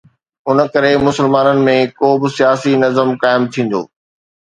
[0.49, 3.81] ان ڪري مسلمانن ۾ ڪو به سياسي نظم قائم ٿيندو.